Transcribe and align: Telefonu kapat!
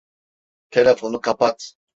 Telefonu 0.73 1.21
kapat! 1.21 1.75